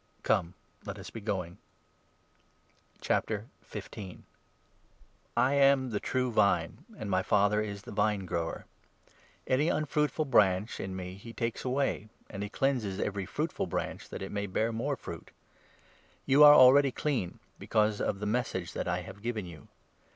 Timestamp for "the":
3.07-3.49, 5.91-5.99, 7.83-7.91, 8.23-8.27, 18.19-18.25